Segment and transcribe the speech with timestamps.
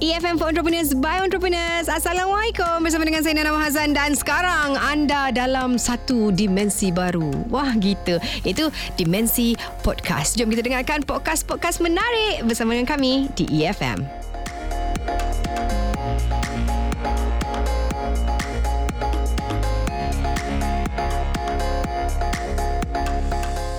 [0.00, 1.84] EFM for Entrepreneurs by Entrepreneurs.
[1.84, 7.28] Assalamualaikum bersama dengan saya Nana Mahazan dan sekarang anda dalam satu dimensi baru.
[7.52, 8.16] Wah gitu.
[8.40, 9.52] Itu dimensi
[9.84, 10.40] podcast.
[10.40, 14.29] Jom kita dengarkan podcast-podcast menarik bersama dengan kami di EFM.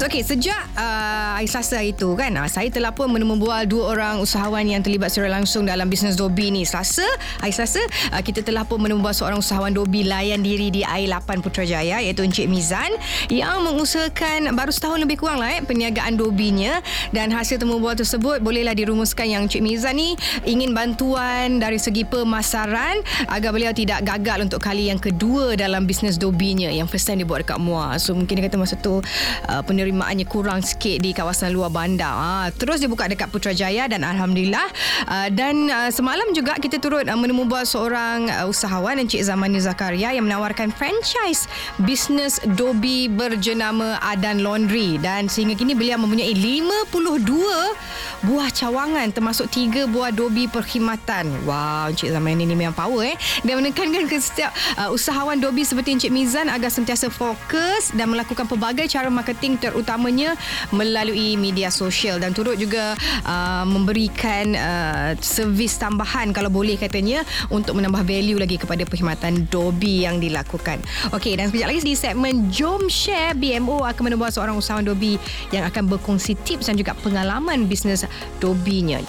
[0.02, 4.66] Okey, sejak uh, hari Selasa itu kan, uh, saya telah pun membual dua orang usahawan
[4.66, 6.66] yang terlibat secara langsung dalam bisnes Dobi ni.
[6.66, 7.06] Selasa,
[7.38, 7.78] hari Selasa,
[8.10, 12.26] uh, kita telah pun membual seorang usahawan Dobi layan diri di Air 8 Putrajaya iaitu
[12.26, 12.90] Encik Mizan
[13.30, 16.82] yang mengusahakan baru setahun lebih kurang lah eh, perniagaan Dobinya
[17.14, 20.18] dan hasil temubual tersebut bolehlah dirumuskan yang Encik Mizan ni
[20.50, 26.18] ingin bantuan dari segi pemasaran agar beliau tidak gagal untuk kali yang kedua dalam bisnes
[26.18, 28.02] Dobinya yang first time dia buat dekat Muar.
[28.02, 32.16] So mungkin dia kata masa tu uh, penerimaannya kurang sikit di kawasan luar bandar.
[32.16, 34.64] Ha, terus dia buka dekat Putrajaya dan alhamdulillah
[35.04, 39.60] uh, dan uh, semalam juga kita turut uh, menemu bual seorang uh, usahawan Encik Zamani
[39.60, 41.52] Zakaria yang menawarkan franchise
[41.84, 49.92] bisnes Dobi berjenama Adan Laundry dan sehingga kini beliau mempunyai 52 buah cawangan termasuk 3
[49.92, 51.28] buah Dobi perkhidmatan.
[51.44, 53.20] Wow, Encik Zamani ni memang power eh.
[53.44, 58.48] Dia menekankan ke setiap uh, usahawan Dobi seperti Encik Mizan agar sentiasa fokus dan melakukan
[58.48, 60.38] pelbagai cara marketing terutamanya
[60.70, 62.94] melalui media sosial dan turut juga
[63.26, 70.06] uh, memberikan uh, servis tambahan kalau boleh katanya untuk menambah value lagi kepada perkhidmatan Dobi
[70.06, 70.78] yang dilakukan.
[71.18, 75.18] Okey dan sekejap lagi di segmen Jom Share BMO akan menemui seorang usahawan Dobi
[75.50, 78.06] yang akan berkongsi tips dan juga pengalaman bisnes
[78.38, 79.02] Dobinya.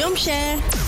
[0.00, 0.85] Jom Share.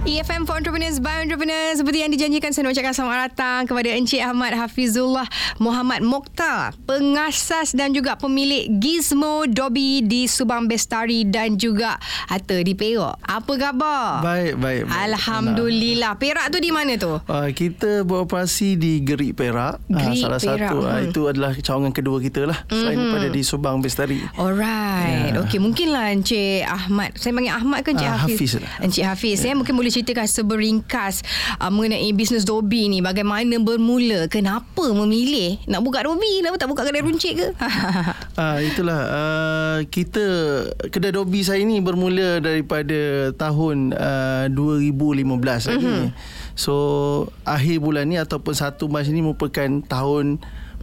[0.00, 4.22] EFM for Entrepreneurs by Entrepreneurs Seperti yang dijanjikan Saya nak ucapkan selamat datang Kepada Encik
[4.22, 5.26] Ahmad Hafizullah
[5.58, 11.98] Muhammad Mokhtar Pengasas dan juga pemilik Gizmo Dobi Di Subang Bestari Dan juga
[12.30, 14.22] Hatta di Perak Apa khabar?
[14.22, 14.82] Baik, baik.
[14.86, 14.96] baik.
[15.10, 17.18] Alhamdulillah Perak tu di mana tu?
[17.20, 19.82] Uh, kita beroperasi di Gerik Perak.
[19.84, 21.06] Ah, Gerik salah Perak, satu uh, hmm.
[21.10, 22.58] itu adalah cawangan kedua kita lah.
[22.66, 23.02] Selain Mhm.
[23.04, 24.22] daripada di Subang Bestari.
[24.34, 25.34] Alright.
[25.34, 25.42] Ya.
[25.42, 27.10] Okey, mungkinlah Encik Ahmad.
[27.14, 28.36] Saya panggil Ahmad ke Encik Ah, Hafiz?
[28.36, 28.72] Hafiz lah.
[28.80, 29.52] Encik Hafiz ya.
[29.52, 31.24] Mungkin boleh ceritakan seberingkas
[31.58, 32.98] uh, mengenai bisnes Dobi ni.
[33.00, 34.28] Bagaimana bermula?
[34.30, 36.44] Kenapa memilih nak buka Dobi?
[36.44, 37.48] Kenapa tak buka kedai runcit ke?
[38.38, 40.22] Ah itulah uh, kita
[40.94, 45.26] kedai Dobi saya ni bermula daripada tahun uh, 2015
[45.74, 45.82] lagi.
[45.82, 46.06] Mhm.
[46.54, 46.74] So
[47.42, 50.38] akhir bulan ni ataupun 1 Mac ni merupakan tahun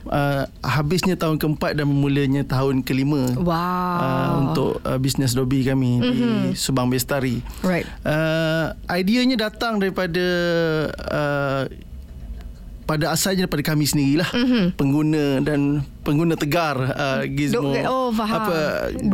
[0.09, 3.33] uh, habisnya tahun keempat dan memulanya tahun kelima.
[3.39, 3.97] wow.
[3.99, 6.11] Uh, untuk uh, bisnes Dobi kami mm-hmm.
[6.11, 7.41] di Subang Bestari.
[7.61, 7.87] Right.
[8.05, 10.25] Uh, ideanya datang daripada
[11.09, 11.63] uh,
[12.85, 14.65] pada asalnya daripada kami sendirilah mm-hmm.
[14.73, 15.59] pengguna dan
[15.99, 18.37] pengguna tegar uh, Gizmo Do- oh, faham.
[18.39, 18.57] apa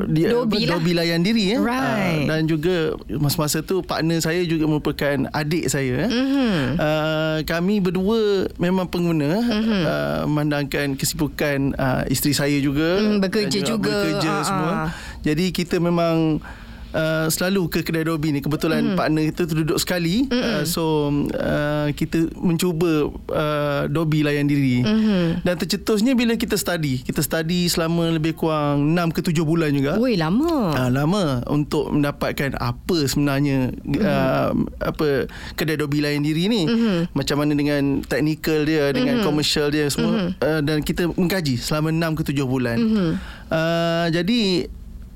[0.08, 0.76] dia Dobi lah.
[0.76, 2.28] Dobi layan diri ya Right.
[2.28, 6.10] dan juga masa-masa tu partner saya juga merupakan adik saya eh.
[6.10, 6.52] Mhm.
[6.76, 8.20] Uh, kami berdua
[8.58, 9.82] memang pengguna mm-hmm.
[9.82, 13.88] uh, memandangkan kesibukan uh, isteri saya juga Mm, bekerja dan juga.
[13.88, 14.90] bekerja Ah, semua ah.
[15.22, 16.44] jadi kita memang
[16.92, 18.98] Uh, selalu ke kedai Dobi ni kebetulan mm.
[19.00, 21.08] partner kita tu duduk sekali uh, so
[21.40, 25.48] uh, kita mencuba uh, Dobi layan diri mm-hmm.
[25.48, 29.96] dan tercetusnya bila kita study kita study selama lebih kurang 6 ke 7 bulan juga
[30.04, 30.76] Ui, lama.
[30.76, 34.04] Uh, lama untuk mendapatkan apa sebenarnya mm-hmm.
[34.04, 34.52] uh,
[34.84, 37.16] apa kedai Dobi layan diri ni mm-hmm.
[37.16, 39.32] macam mana dengan teknikal dia dengan mm-hmm.
[39.32, 40.44] komersial dia semua mm-hmm.
[40.44, 43.12] uh, dan kita mengkaji selama 6 ke 7 bulan mm-hmm.
[43.48, 44.68] uh, jadi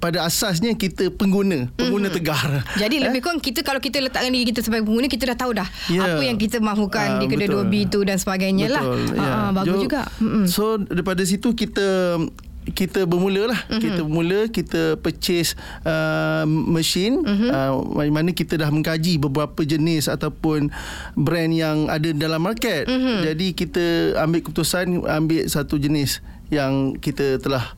[0.05, 2.17] pada asasnya kita pengguna pengguna mm-hmm.
[2.21, 5.51] tegar Jadi lebih kurang kita kalau kita letakkan diri kita sebagai pengguna kita dah tahu
[5.51, 6.05] dah Ya.
[6.05, 7.65] apa yang kita mahukan Ah, di kedai betul.
[7.65, 8.83] Dobi tu dan sebagainya lah.
[8.83, 9.33] Betul, Ah, ya.
[9.39, 10.01] ah, bagus Jo- juga.
[10.19, 10.45] Mm-mm.
[10.45, 12.21] So daripada situ kita
[12.67, 13.77] kita bermula lah mm-hmm.
[13.79, 17.49] kita bermula kita purchase uh, mesin mm-hmm.
[17.49, 20.73] uh, mana kita dah mengkaji beberapa jenis ataupun
[21.13, 23.17] brand yang ada dalam market mm-hmm.
[23.23, 23.85] jadi kita
[24.17, 27.73] ambil keputusan ambil satu jenis yang kita telah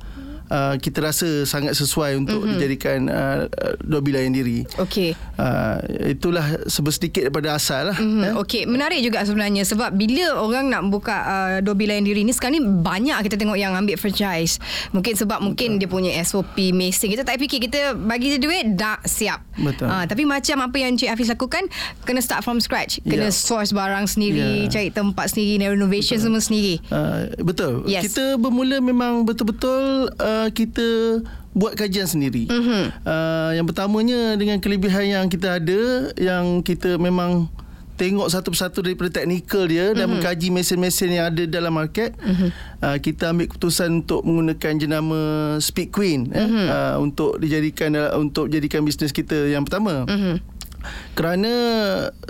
[0.49, 2.51] uh, kita rasa sangat sesuai untuk mm-hmm.
[2.57, 3.41] dijadikan uh,
[3.81, 5.15] Dobi layan diri Okey.
[5.38, 5.77] uh,
[6.07, 8.39] itulah sebersedikit daripada asal lah Mm-hmm.
[8.39, 12.61] Okey, menarik juga sebenarnya sebab bila orang nak buka uh, Dobi lain diri ni sekarang
[12.61, 14.61] ni banyak kita tengok yang ambil franchise.
[14.94, 19.01] Mungkin sebab mungkin dia punya SOP mesin kita tak fikir kita bagi dia duit dah
[19.01, 19.41] siap.
[19.57, 19.89] Betul.
[19.89, 21.65] Ah, tapi macam apa yang Cik Hafiz lakukan
[22.05, 23.33] kena start from scratch, kena Ya.
[23.33, 24.77] source barang sendiri, Ya.
[24.77, 26.77] cari tempat sendiri, renovation semua sendiri.
[26.94, 27.81] Uh, betul.
[27.89, 28.13] Yes.
[28.13, 31.19] Kita bermula memang betul-betul uh, kita
[31.51, 32.45] buat kajian sendiri.
[32.45, 32.54] Mhm.
[32.54, 32.84] Mm-hmm.
[33.01, 35.81] Uh, yang pertamanya dengan kelebihan yang kita ada
[36.13, 37.50] yang kita memang
[37.98, 40.22] tengok satu persatu daripada teknikal dia dan Mhm.
[40.22, 42.13] mengkaji mesin-mesin yang ada dalam market
[42.78, 45.19] uh, kita ambil keputusan untuk menggunakan jenama
[45.57, 46.66] Speed Queen eh, Mhm.
[46.69, 50.38] uh, untuk dijadikan untuk jadikan bisnes kita yang pertama Mhm.
[51.18, 51.54] kerana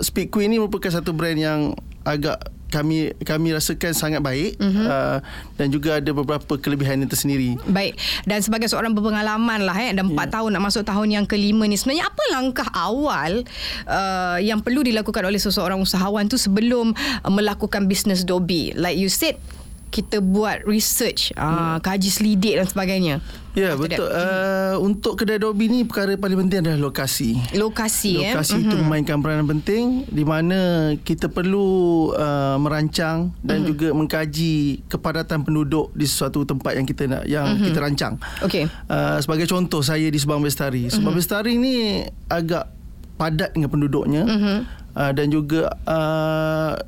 [0.00, 4.84] Speed Queen ni merupakan satu brand yang agak kami kami rasakan sangat baik Mhm.
[4.84, 5.18] uh,
[5.56, 10.12] dan juga ada beberapa kelebihan yang tersendiri Baik Dan sebagai seorang berpengalaman lah eh, Dan
[10.12, 10.24] 4 Ya.
[10.30, 13.42] tahun nak masuk tahun yang kelima ni Sebenarnya apa langkah awal
[13.84, 19.08] uh, Yang perlu dilakukan oleh seseorang usahawan tu Sebelum uh, melakukan bisnes Dobi Like you
[19.08, 19.40] said
[19.88, 23.14] kita buat research, uh, kaji selidik dan sebagainya.
[23.52, 24.06] Ya After betul.
[24.06, 24.22] that.
[24.22, 27.34] Uh, untuk kedai Dobi ni perkara paling penting adalah lokasi.
[27.52, 28.30] Lokasi, eh.
[28.30, 28.84] Lokasi itu Mhm.
[28.84, 30.58] memainkan peranan penting di mana
[30.94, 31.66] kita perlu
[32.12, 33.66] uh, merancang dan Mhm.
[33.66, 34.54] juga mengkaji
[34.86, 37.64] kepadatan penduduk di sesuatu tempat yang kita nak yang Mhm.
[37.66, 38.14] kita rancang.
[38.40, 38.70] Okey.
[38.86, 40.86] Uh, sebagai contoh saya di Subang Bestari.
[40.86, 42.70] Subang Bestari ni agak
[43.16, 44.56] padat dengan penduduknya Mhm.
[44.94, 46.78] uh, dan juga uh,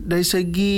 [0.00, 0.76] dari segi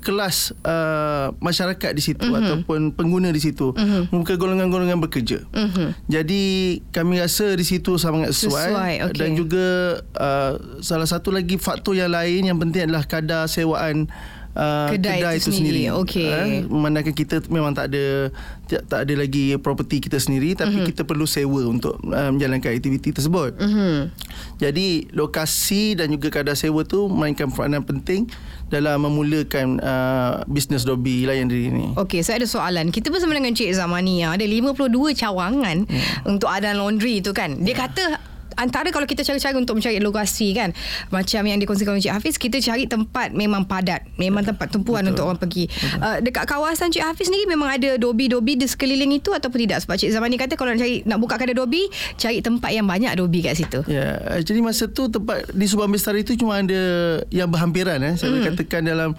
[0.00, 2.38] kelas uh, masyarakat di situ mm-hmm.
[2.40, 4.14] ataupun pengguna di situ Mhm.
[4.14, 5.42] merupakan golongan-golongan bekerja.
[5.50, 6.06] Mhm.
[6.06, 6.42] Jadi
[6.90, 9.18] kami rasa di situ sangat sesuai, Sesuai, okey.
[9.18, 9.66] dan juga
[10.14, 14.06] uh, salah satu lagi faktor yang lain yang penting adalah kadar sewaan
[14.56, 16.00] uh, Kedai kedai, itu itu sendiri, sendiri.
[16.00, 16.26] okey.
[16.26, 18.32] Eh, memandangkan kita memang tak ada
[18.64, 20.86] tak, tak ada lagi properti kita sendiri tapi Mhm.
[20.86, 23.54] kita perlu sewa untuk uh, menjalankan aktiviti tersebut.
[23.54, 24.10] Mhm.
[24.56, 28.26] Jadi lokasi dan juga kadar sewa tu mainkan peranan penting
[28.66, 31.94] dalam memulakan uh, bisnes Dobi layan diri ni.
[31.94, 32.90] Okey, saya ada soalan.
[32.90, 36.02] Kita bersama dengan Cik Zamania ada 52 cawangan Hmm.
[36.26, 37.60] untuk adan laundry tu kan.
[37.60, 38.18] Dia kata
[38.56, 40.72] antara kalau kita cari-cari untuk mencari lokasi kan
[41.08, 45.12] macam yang dikongsikan oleh Cik Hafiz kita cari tempat memang padat memang tempat tumpuan Betul.
[45.12, 45.64] untuk orang pergi
[45.96, 49.94] uh, dekat kawasan Cik Hafiz sendiri memang ada dobi-dobi di sekeliling itu ataupun tidak sebab
[49.94, 51.84] Cik Zamani kata kalau nak cari nak buka kedai dobi
[52.16, 55.88] cari tempat yang banyak dobi kat situ Ya, uh, jadi masa tu tempat di Subang
[55.88, 56.82] Bestari tu cuma ada
[57.28, 58.14] yang berhampiran eh.
[58.14, 58.44] Saya Hmm.
[58.46, 59.10] katakan dalam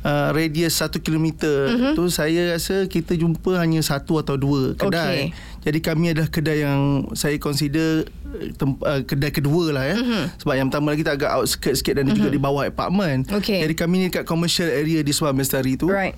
[0.00, 1.92] uh, radius 1 kilometer Mhm.
[1.92, 5.30] tu saya rasa kita jumpa hanya satu atau dua kedai.
[5.30, 5.56] Okey.
[5.60, 6.80] Jadi kami adalah kedai yang
[7.12, 8.08] saya consider
[8.52, 9.96] tem- uh, kedai kedua lah ya.
[9.96, 10.22] Mhm.
[10.38, 13.28] Sebab yang pertama lagi kita agak outskirt sikit dan juga di bawah apartment.
[13.30, 13.60] Okey.
[13.60, 15.86] Jadi kami ni dekat commercial area di Subang Bestari tu.
[15.86, 16.14] right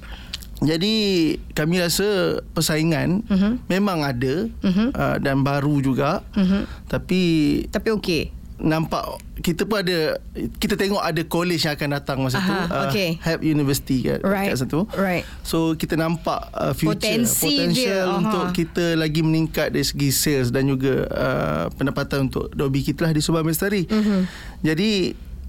[0.61, 0.93] Jadi
[1.51, 2.05] kami rasa
[2.53, 3.65] persaingan Mhm.
[3.67, 4.87] memang ada Mhm.
[4.93, 6.21] uh, dan baru juga.
[6.33, 6.69] Mhm.
[6.85, 7.23] Tapi
[7.67, 8.23] tapi okey
[8.61, 9.03] nampak
[9.39, 10.21] kita pun ada
[10.55, 13.09] kita tengok ada college yang akan datang masa Aha, tu uh, okey.
[13.19, 14.49] Help University kat, Right.
[14.49, 15.25] kat situ Right.
[15.41, 18.19] so kita nampak uh, future Potensi dia, potential aha.
[18.19, 23.13] untuk kita lagi meningkat dari segi sales dan juga uh, pendapatan untuk Dobi kita lah
[23.13, 24.21] di Subang Bestari Mhm.
[24.61, 24.93] jadi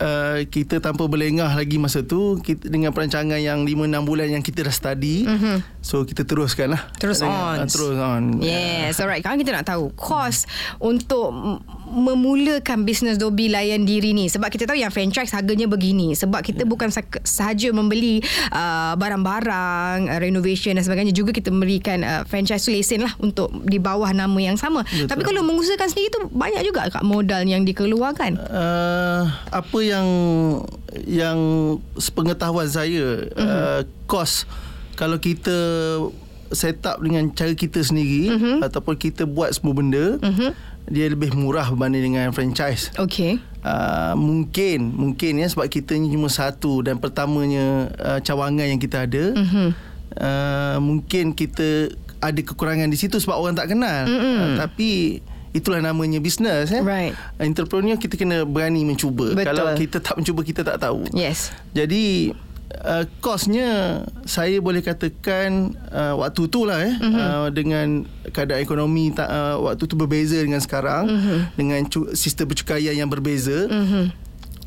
[0.02, 4.66] Uh, kita tanpa berlengah lagi masa tu kita dengan perancangan yang 5-6 bulan yang kita
[4.66, 5.62] dah study Mhm.
[5.78, 7.58] so kita teruskan lah Terus Dengan- on.
[7.60, 9.22] uh, terus on Yes, alright.
[9.22, 10.50] Sekarang kita nak tahu kos
[10.80, 11.62] untuk m-
[11.92, 14.26] memulakan bisnes dobi layan diri ni.
[14.26, 16.16] Sebab kita tahu yang franchise harganya begini.
[16.16, 21.12] Sebab kita bukan sak- sahaja membeli uh, barang-barang, uh, renovation dan sebagainya.
[21.12, 24.88] Juga kita memberikan uh, franchise lesen lah untuk di bawah nama yang sama.
[24.88, 25.12] Betul.
[25.12, 28.40] Tapi kalau mengusahakan sendiri tu banyak juga kat modal yang dikeluarkan.
[28.40, 30.08] uh, apa yang
[31.06, 31.40] yang
[31.96, 33.40] sepengetahuan saya Mhm.
[33.40, 34.44] uh, kos
[34.96, 35.56] kalau kita
[36.51, 38.56] set up dengan cara kita sendiri Mhm.
[38.62, 40.50] ataupun kita buat semua benda Mhm.
[40.88, 43.39] dia lebih murah berbanding dengan franchise Okay.
[43.62, 49.06] Uh, mungkin mungkin ya sebab kita ni cuma satu dan pertamanya uh, cawangan yang kita
[49.06, 49.68] ada Mhm.
[50.15, 54.38] uh, mungkin kita ada kekurangan di situ sebab orang tak kenal Mm-mm.
[54.38, 57.13] uh, tapi itulah namanya bisnes eh Right.
[57.38, 59.46] entrepreneur kita kena berani mencuba Betul.
[59.48, 61.51] kalau kita tak mencuba kita tak tahu Yes.
[61.72, 62.31] jadi
[62.74, 63.70] uh, kosnya
[64.24, 67.16] saya boleh katakan uh, waktu tu lah eh Mhm.
[67.16, 67.88] uh, dengan
[68.28, 71.38] keadaan ekonomi tak, uh, waktu tu berbeza dengan sekarang Mhm.
[71.54, 74.04] dengan cu- sistem percukaian yang berbeza Mhm.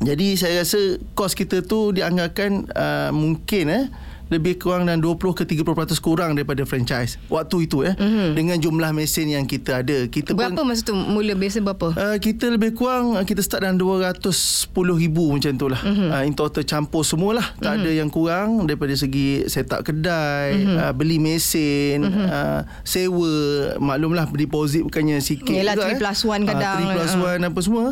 [0.01, 0.79] jadi saya rasa
[1.11, 3.85] kos kita tu dianggarkan uh, mungkin eh
[4.27, 5.65] lebih kurang dan 20 ke 30%
[5.99, 8.33] kurang daripada franchise waktu itu eh Mhm.
[8.33, 11.93] dengan jumlah mesin yang kita ada kita Berapa pun masa tu mula biasa berapa?
[11.93, 14.65] Uh, kita lebih kurang uh, kita start dalam 210
[14.95, 15.77] ribu macam tu lah.
[15.79, 15.93] Mhm.
[15.95, 16.09] Mm-hmm.
[16.11, 17.55] Uh, in total campur semualah.
[17.55, 17.81] Tak mm-hmm.
[17.81, 20.61] ada yang kurang daripada segi setup kedai, Mhm.
[20.67, 20.81] mm-hmm.
[20.81, 22.27] uh, beli mesin, mm-hmm.
[22.27, 23.33] uh, sewa.
[23.77, 25.85] Maklumlah deposit bukannya sikit Yelah, juga.
[25.85, 26.01] three eh.
[26.01, 26.79] plus one kadang.
[26.81, 27.37] Uh, 3 plus Uh.
[27.39, 27.85] 1 apa semua.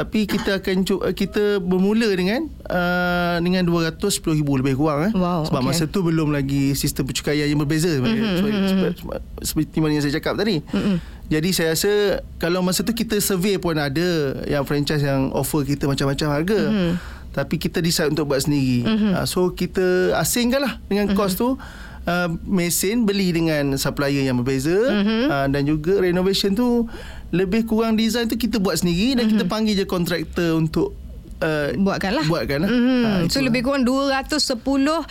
[0.00, 0.80] Tapi kita akan
[1.12, 4.00] kita bermula dengan uh, dengan 210
[4.32, 5.12] ribu lebih kurang eh.
[5.12, 5.68] Wow, Sebab okay.
[5.76, 8.32] masa tu belum lagi sistem percukaian yang berbeza Mhm, mm-hmm.
[8.32, 9.00] seperti, mhm, seperti,
[9.44, 10.64] seperti mana yang saya cakap tadi.
[10.64, 10.96] Mhm.
[11.28, 11.92] Jadi saya rasa
[12.40, 14.08] kalau masa tu kita survey pun ada
[14.48, 16.60] yang franchise yang offer kita macam-macam harga.
[16.64, 16.92] Mhm.
[17.30, 18.88] Tapi kita decide untuk buat sendiri.
[18.88, 19.10] Mhm.
[19.14, 21.60] Uh, so kita asingkan lah dengan kos tu.
[22.00, 25.28] Uh, mesin beli dengan supplier yang berbeza Mhm.
[25.28, 26.88] uh, dan juga renovation tu
[27.30, 30.94] lebih kurang design tu kita buat sendiri dan kita panggil je kontraktor untuk
[31.40, 33.02] uh, Buatkan lah Buatkan lah mm-hmm.
[33.06, 35.04] Ah, So lebih kurang 210 uh,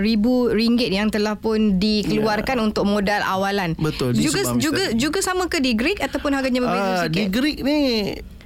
[0.00, 2.66] ribu ringgit yang telah pun dikeluarkan yeah.
[2.66, 3.76] untuk modal awalan.
[3.78, 7.14] Betul, Juga juga juga sama ke di Greek ataupun harganya berbeza Ah, sikit?
[7.14, 7.78] di Greek ni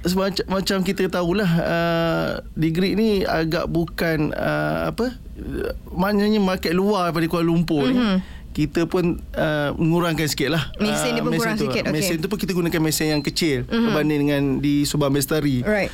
[0.03, 5.15] semacam macam kita tahulah uh, di Greek ni agak bukan uh, apa
[5.95, 8.15] maknanya market luar daripada Kuala Lumpur mm-hmm.
[8.19, 11.65] ni kita pun uh, mengurangkan sikit lah Mesin dia pun kurang tu.
[11.67, 11.93] sikit, okey.
[11.93, 13.85] Mesin tu pun kita gunakan mesin yang kecil mm-hmm.
[13.89, 15.89] berbanding dengan di Subang Bestari Right.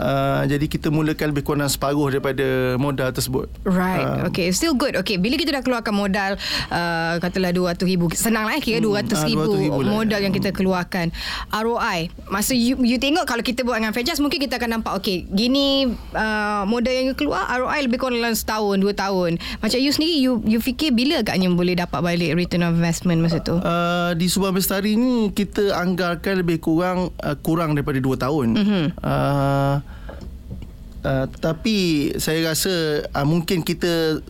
[0.00, 3.52] Uh, jadi kita mulakan lebih kurang separuh daripada modal tersebut.
[3.68, 4.24] Right.
[4.24, 4.24] Ah.
[4.24, 4.48] okay.
[4.56, 4.96] Still good.
[4.96, 5.20] Okay.
[5.20, 6.40] Bila kita dah keluarkan modal
[6.72, 8.16] uh, katalah RM200,000.
[8.16, 9.92] Senang lah eh, kira Hmm, RM200,000 ah, RM200,000 lah.
[9.92, 11.06] modal yang kita keluarkan.
[11.52, 12.08] ROI.
[12.32, 15.92] Masa you, you tengok kalau kita buat dengan franchise mungkin kita akan nampak okay gini
[16.16, 19.36] uh, modal yang you keluar ROI lebih kurang dalam setahun, dua tahun.
[19.60, 23.42] Macam you sendiri you you fikir bila agaknya boleh dapat balik return of investment masa
[23.44, 23.60] tu?
[23.60, 28.48] Uh, di Subang Bestari ni kita anggarkan lebih kurang uh, kurang daripada 2 tahun.
[28.56, 28.84] Mm-hmm.
[29.04, 29.74] Uh,
[31.02, 31.76] uh, tapi
[32.16, 32.72] saya rasa
[33.06, 34.20] uh, mungkin kita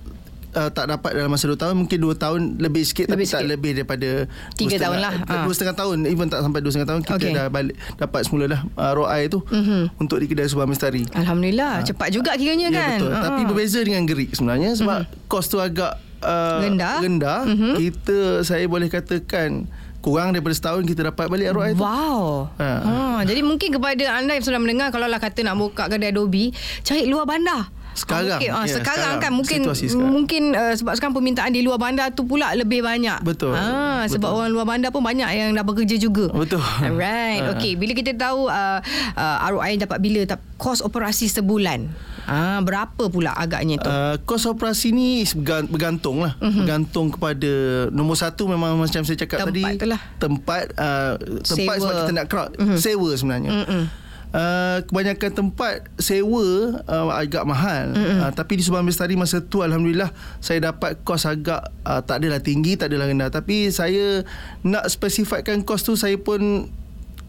[0.50, 3.33] uh, tak dapat dalam masa 2 tahun mungkin 2 tahun lebih sikit Lebih tapi tak
[3.39, 3.50] sikit.
[3.50, 4.11] lebih daripada
[4.53, 5.15] Tiga dua setengah- tahun lah.
[5.15, 5.43] eh, Ah.
[5.43, 7.33] Dua setengah tahun even tak sampai dua setengah tahun kita Okey.
[7.33, 9.83] dah balik dapat semula dah uh, ROI tu mm-hmm.
[9.99, 11.03] untuk di kedai Subang Bestari.
[11.12, 11.83] Alhamdulillah.
[11.83, 12.99] Cepat juga kiranya Ya kan?
[12.99, 13.12] betul.
[13.12, 13.23] Ah.
[13.25, 15.27] Tapi berbeza dengan Gerik sebenarnya sebab mm-hmm.
[15.27, 16.99] kos tu agak uh, Rendah.
[16.99, 17.41] rendah.
[17.47, 17.73] Mm-hmm.
[17.77, 21.85] Kita saya boleh katakan kurang daripada setahun kita dapat balik ROI tu.
[21.85, 22.49] Wow.
[22.57, 22.71] Ha.
[22.80, 22.95] Ha.
[23.23, 26.50] jadi mungkin kepada anda yang sedang mendengar kalau lah kata nak buka kedai Adobe,
[26.83, 27.69] cari luar bandar.
[27.90, 28.38] Sekarang.
[28.38, 29.19] Ah, mungkin, ah, Ya, sekarang, sekarang.
[29.19, 30.11] kan mungkin sekarang.
[30.14, 33.19] mungkin uh, sebab sekarang permintaan di luar bandar tu pula lebih banyak.
[33.21, 33.52] Betul.
[33.52, 34.38] Ah, sebab Betul.
[34.40, 36.30] orang luar bandar pun banyak yang dah bekerja juga.
[36.30, 36.62] Betul.
[36.62, 37.42] Alright.
[37.45, 37.52] Ah.
[37.59, 38.78] Okey, bila kita tahu uh,
[39.19, 41.90] uh, ROI dapat bila tak kos operasi sebulan.
[42.31, 43.91] Ah, berapa pula agaknya tu?
[43.91, 46.63] Uh, kos operasi ni bergan- bergantung lah mm-hmm.
[46.63, 47.53] Bergantung kepada
[47.91, 50.01] Nombor satu memang macam saya cakap Tempat tadi tu lah.
[50.23, 51.83] Tempat uh, Tempat Sewa.
[51.83, 52.79] sebab kita nak crowd mm-hmm.
[52.79, 53.85] Sewa sebenarnya mm-hmm.
[54.31, 58.23] Uh, kebanyakan tempat sewa uh, agak mahal mm-hmm.
[58.23, 62.39] uh, tapi di Subang Bestari masa tu Alhamdulillah saya dapat kos agak uh, tak adalah
[62.39, 64.23] tinggi tak adalah rendah tapi saya
[64.63, 66.71] nak spesifikkan kos tu saya pun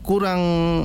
[0.06, 0.42] kurang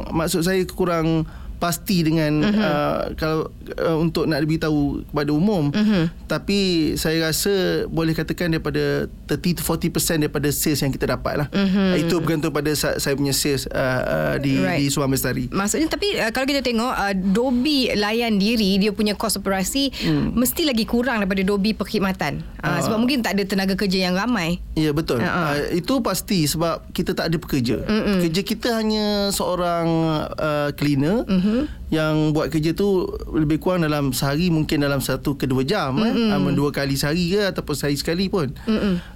[0.08, 2.62] maksud saya kurang pasti dengan mm-hmm.
[2.62, 3.48] uh, kalau
[3.78, 6.28] uh, untuk nak beritahu kepada umum mm-hmm.
[6.28, 6.58] tapi
[6.94, 12.02] saya rasa boleh katakan daripada 30 to 40% daripada sales yang kita dapat lah mm-hmm.
[12.06, 14.80] itu bergantung pada sa- saya punya sales uh, uh, di Right.
[14.82, 19.14] di Subang Bestari Maksudnya tapi uh, kalau kita tengok uh, Dobi layan diri dia punya
[19.14, 20.32] kos operasi hmm.
[20.34, 22.42] mesti lagi kurang daripada Dobi perkhidmatan.
[22.60, 22.82] Uh, Ah.
[22.82, 24.58] sebab mungkin tak ada tenaga kerja yang ramai.
[24.74, 25.22] Ya betul.
[25.22, 25.42] Ha, ha.
[25.54, 27.78] Uh, itu pasti sebab kita tak ada pekerja.
[27.86, 28.18] Mm-mm.
[28.20, 29.86] Pekerja kita hanya seorang
[30.34, 31.45] uh, cleaner mm-hmm.
[31.86, 36.34] Yang buat kerja tu lebih kurang dalam sehari mungkin dalam satu ke dua jam eh.
[36.34, 38.50] Um, dua kali sehari ke ataupun sehari sekali pun.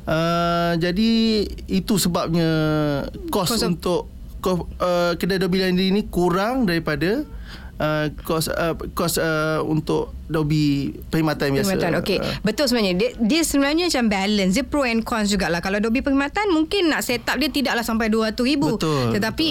[0.06, 1.10] Uh, jadi
[1.66, 2.50] itu sebabnya
[3.28, 4.06] kos Kos- untuk
[4.38, 7.26] kos, uh, kedai Dobi Laundry ni kurang daripada
[7.80, 11.75] uh, kos uh, kos uh, untuk Dobi perkhidmatan biasa.
[11.75, 12.18] Perkhidmatan okey.
[12.22, 12.94] Uh, Betul sebenarnya.
[12.94, 14.52] Dia, dia sebenarnya macam balance.
[14.54, 15.58] Dia pro and cons jugalah.
[15.58, 18.38] Kalau Dobi perkhidmatan mungkin nak set up dia tidaklah sampai 200,000.
[18.62, 19.49] Betul, Tetapi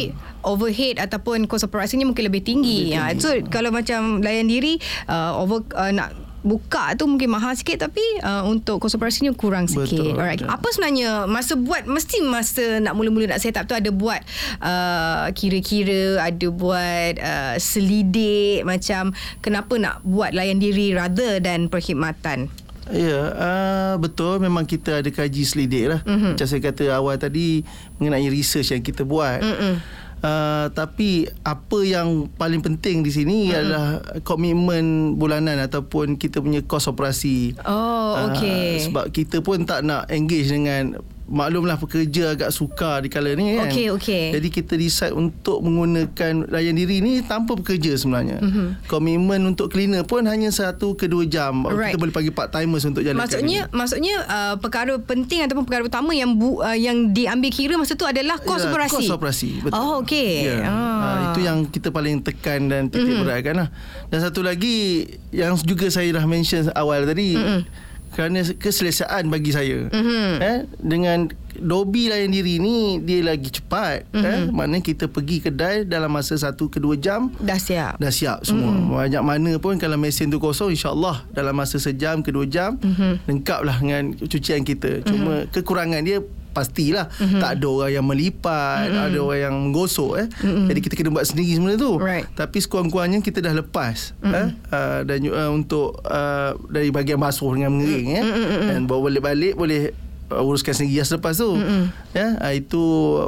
[0.48, 2.96] overhead ataupun kos operasinya mungkin lebih tinggi.
[2.96, 3.20] Lebih tinggi.
[3.20, 4.80] Ha, so kalau macam layan diri
[5.12, 8.96] uh, over uh, nak buka tu mungkin mahal sikit tapi uh, untuk kos
[9.36, 10.16] kurang sikit.
[10.16, 10.16] Betul.
[10.16, 10.40] Alright.
[10.44, 14.24] Apa sebenarnya masa buat mesti masa nak mula-mula nak set up tu ada buat
[14.64, 19.12] uh, kira-kira ada buat uh, selidik macam
[19.44, 22.48] kenapa nak buat layan diri rather than perkhidmatan.
[22.90, 26.02] Ya, uh, betul memang kita ada kaji selidik lah.
[26.10, 26.34] Mm-hmm.
[26.34, 27.62] Macam saya kata awal tadi
[28.02, 29.46] mengenai research yang kita buat.
[29.46, 29.74] Mm-hmm.
[30.20, 33.56] Uh, tapi apa yang paling penting di sini mm-hmm.
[33.56, 33.88] adalah
[34.28, 37.56] komitmen bulanan ataupun kita punya kos operasi.
[37.64, 38.84] Oh, okey.
[38.84, 41.00] Uh, sebab kita pun tak nak engage dengan
[41.30, 43.70] maklumlah pekerja agak sukar di kala ni kan.
[43.70, 44.26] Okey, okey.
[44.34, 48.42] Jadi kita decide untuk menggunakan layan diri ni tanpa pekerja sebenarnya.
[48.42, 48.50] Mhm.
[48.50, 48.68] Mm-hmm.
[48.90, 51.64] Komitmen untuk cleaner pun hanya satu ke dua jam.
[51.64, 51.94] Right.
[51.94, 53.78] Kita boleh panggil part timers untuk jalankan Maksudnya ini.
[53.78, 58.10] maksudnya uh, perkara penting ataupun perkara utama yang bu, uh, yang diambil kira masa tu
[58.10, 59.06] adalah kos Ya, operasi.
[59.06, 59.50] Kos operasi.
[59.64, 59.78] Betul.
[59.78, 60.50] Oh, okey.
[60.50, 60.66] Ya.
[60.66, 60.98] Ah.
[61.00, 63.24] Ha, itu yang kita paling tekan dan titik mm-hmm.
[63.24, 63.70] beratkan lah.
[64.10, 67.38] Dan satu lagi yang juga saya dah mention awal tadi.
[67.38, 67.89] Mm-hmm.
[68.14, 69.88] Kerana keselesaan bagi saya.
[69.90, 70.30] Mm-hmm.
[70.42, 71.20] Eh, dengan
[71.60, 74.08] Dobi layan diri ni dia lagi cepat.
[74.14, 74.26] Mm-hmm.
[74.26, 77.34] Eh, maknanya kita pergi kedai dalam masa satu ke dua jam.
[77.42, 78.00] Dah siap.
[78.00, 78.72] Dah siap semua.
[78.72, 78.90] Mm.
[78.96, 83.28] Banyak mana pun kalau mesin tu kosong insyaAllah dalam masa sejam ke dua jam mm-hmm.
[83.28, 85.04] lengkap lah dengan cucian kita.
[85.04, 85.52] Cuma mm-hmm.
[85.52, 87.42] kekurangan dia pastilah mm-hmm.
[87.42, 89.06] tak ada orang yang melipat, mm-hmm.
[89.06, 90.28] ada orang yang menggosok eh.
[90.28, 90.66] Mm-hmm.
[90.70, 91.92] Jadi kita kena buat sendiri semua tu.
[92.02, 92.26] Right.
[92.34, 94.34] Tapi sekurang-kurangnya kita dah lepas mm-hmm.
[94.34, 98.68] eh uh, dan uh, untuk uh, dari bahagian basuh dengan mengering eh mm-hmm.
[98.74, 99.94] dan bawa balik-balik boleh
[100.34, 101.54] uh, uruskan sendiri selepas tu.
[101.54, 101.84] Mm-hmm.
[102.18, 102.84] Ya, uh, itu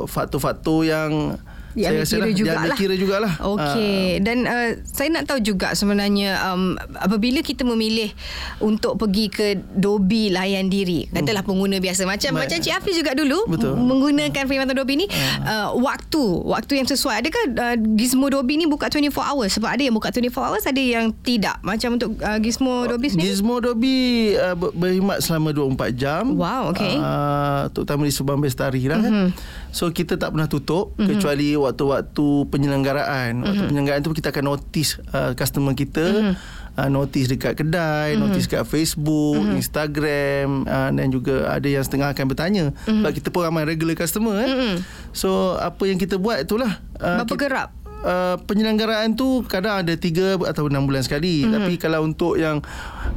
[0.10, 1.38] faktor-faktor yang
[1.72, 2.60] Dia ambil kira lah, dia jugalah.
[2.60, 3.34] ambil kira jugalah.
[3.40, 3.70] Okey
[4.12, 4.16] Ah.
[4.20, 6.64] dan uh, saya nak tahu juga sebenarnya um,
[6.96, 8.12] apabila kita memilih
[8.58, 12.42] untuk pergi ke Dobi layan diri katalah pengguna biasa macam Baik.
[12.46, 13.78] macam Cik Hafiz juga dulu Betul.
[13.78, 15.08] menggunakan perkhidmatan Dobi ni
[15.42, 19.82] uh, waktu waktu yang sesuai adakah uh, Gizmo Dobi ni buka 24 hours sebab ada
[19.82, 23.98] yang buka 24 hours ada yang tidak macam untuk uh, Gizmo Dobi sendiri Gizmo Dobi
[24.34, 26.24] uh, ber- berkhidmat selama 24 jam.
[26.34, 26.96] Wow, okey.
[26.96, 28.98] Uh, terutama di Subang Bestari lah.
[28.98, 29.28] Mm-hmm.
[29.72, 31.08] So kita tak pernah tutup mm-hmm.
[31.08, 33.40] kecuali waktu-waktu penyelenggaraan.
[33.40, 33.48] Mm-hmm.
[33.48, 36.06] Waktu penyelenggaraan tu kita akan notice uh, customer kita.
[36.06, 36.60] Mm-hmm.
[36.72, 38.32] Uh, notice dekat kedai, mm-hmm.
[38.32, 39.60] notice dekat Facebook, mm-hmm.
[39.60, 42.66] Instagram uh, dan juga ada yang setengah akan bertanya.
[42.72, 43.04] Mm-hmm.
[43.04, 44.48] Sebab kita pun ramai regular customer eh.
[44.48, 44.76] Mm-hmm.
[45.12, 46.80] So apa yang kita buat itulah.
[46.96, 47.70] Uh, berapa kita- kerap
[48.02, 51.54] Uh, penyelenggaraan tu kadang ada 3 atau 6 bulan sekali mm-hmm.
[51.54, 52.58] tapi kalau untuk yang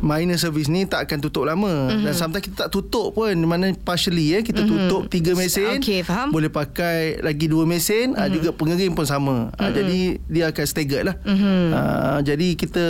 [0.04, 2.04] minor service ni tak akan tutup lama mm-hmm.
[2.04, 5.08] dan sometimes kita tak tutup pun mana partially eh kita mm-hmm.
[5.08, 6.28] tutup 3 mesin Okey, faham.
[6.36, 8.20] boleh pakai lagi 2 mesin mm-hmm.
[8.20, 9.64] uh, juga pengering pun sama mm-hmm.
[9.64, 9.98] uh, jadi
[10.28, 11.64] dia akan staggered lah mm-hmm.
[11.72, 12.86] uh, jadi kita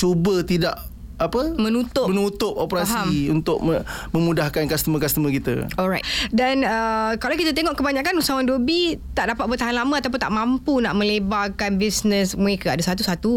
[0.00, 0.87] cuba tidak
[1.18, 2.06] apa Menutup.
[2.06, 2.94] menutup operasi
[3.26, 3.34] Faham.
[3.34, 6.02] untuk me- memudahkan customer-customer kita Alright.
[6.28, 10.78] Dan uh, kalau kita tengok kebanyakan usahawan Dobi tak dapat bertahan lama ataupun tak mampu
[10.78, 12.70] nak melebarkan bisnes mereka.
[12.70, 13.32] Ada satu-satu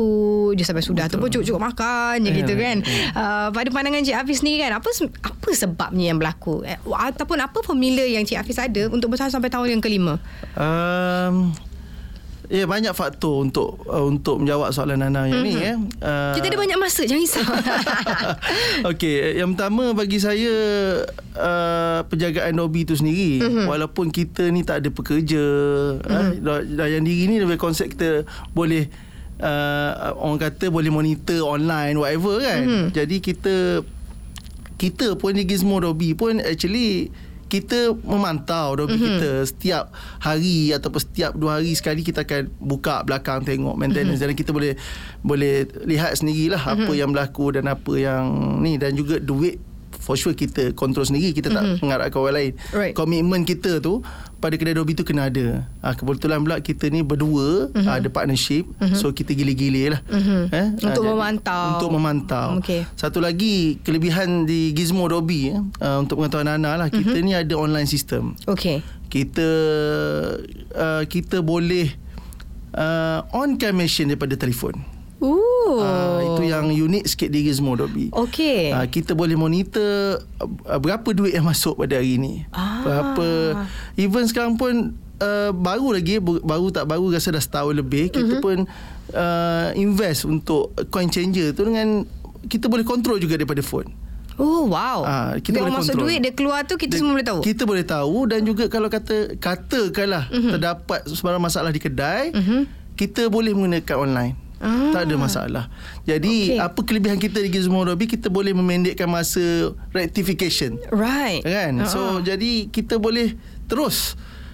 [0.53, 2.77] je sampai sudah tu pun cukup-cukup makan je Ya, gitu kan.
[2.79, 3.01] betul.
[3.11, 4.89] Uh, pada pandangan Cik Hafiz ni kan apa
[5.21, 9.49] apa sebabnya yang berlaku eh, ataupun apa formula yang Cik Hafiz ada untuk bertahan sampai
[9.49, 10.21] tahun yang kelima?
[10.53, 11.49] um,
[12.51, 15.47] Ya banyak faktor untuk uh, untuk menjawab soalan Nana yang mm-hmm.
[15.47, 15.77] ni eh.
[16.03, 17.47] Uh, Kita ada banyak masa jangan risau.
[18.91, 20.51] Okey, yang pertama bagi saya
[21.39, 23.65] uh, penjagaan Dobi itu sendiri mm-hmm.
[23.71, 25.45] walaupun kita ni tak ada pekerja,
[26.03, 26.43] mm-hmm.
[26.43, 28.91] uh, layan diri ni lebih konsep kita boleh
[29.39, 32.67] uh, orang kata boleh monitor online whatever kan.
[32.67, 32.85] Mm-hmm.
[32.91, 33.55] Jadi kita
[34.75, 37.15] kita pun di Gizmo Dobi pun actually
[37.51, 39.07] kita memantau dobi mm-hmm.
[39.19, 39.85] kita setiap
[40.23, 44.31] hari ataupun setiap dua hari sekali kita akan buka belakang tengok maintenance mm-hmm.
[44.31, 44.73] dan kita boleh
[45.19, 46.87] boleh lihat sendirilah mm-hmm.
[46.87, 48.23] apa yang berlaku dan apa yang
[48.63, 49.59] ni dan juga duit
[50.01, 51.77] for sure kita kontrol sendiri kita mm-hmm.
[51.77, 52.93] tak mengharapkan orang lain Right.
[52.93, 54.01] komitmen kita tu
[54.35, 57.85] pada kedai Dobi tu kena ada ha, kebetulan pula kita ni berdua mm-hmm.
[57.85, 58.97] ada partnership mm-hmm.
[58.97, 60.41] so kita gile-gile lah Mhm.
[60.49, 60.67] eh?
[60.83, 61.65] Untuk jadi- memantau.
[61.71, 62.81] untuk memantau Okey.
[62.91, 67.21] satu lagi kelebihan di Gizmo Dobi eh, uh, untuk pengetahuan Nana lah kita Mhm.
[67.21, 68.81] ni ada online system Okey.
[69.07, 69.47] kita
[70.73, 71.93] uh, kita boleh
[72.73, 74.73] uh, on cam machine daripada telefon
[75.21, 75.77] Ooh.
[75.77, 78.73] uh, itu yang unik sikit Gizmo Dobi Okey.
[78.73, 82.41] Uh, kita boleh monitor uh, berapa duit yang masuk pada hari ni.
[82.49, 82.81] Ah.
[82.81, 83.27] Berapa
[83.95, 88.41] even sekarang pun uh, baru lagi baru tak baru rasa dah setahun lebih kita Mhm.
[88.41, 88.57] pun
[89.13, 92.03] uh, invest untuk coin changer tu dengan
[92.49, 93.93] kita boleh kontrol juga daripada phone.
[94.41, 95.05] Oh wow.
[95.05, 96.09] Ah, kita dia boleh masuk kontrol.
[96.09, 97.39] duit dia keluar tu kita Dia- semua boleh tahu.
[97.45, 100.51] Kita boleh tahu dan juga kalau kata katakanlah mm-hmm.
[100.57, 102.61] terdapat sebarang masalah di kedai, mm-hmm.
[102.97, 104.33] kita boleh menggunakan online.
[104.61, 104.93] Ah.
[104.93, 105.65] Tak ada masalah.
[106.03, 106.61] Jadi Okey.
[106.61, 109.41] apa kelebihan kita di Gizmo Dobi kita boleh memendekkan masa
[109.89, 110.77] rectification.
[110.87, 111.41] Right.
[111.41, 111.81] Kan?
[111.85, 112.17] So Ah.
[112.23, 113.33] jadi kita boleh
[113.65, 114.13] terus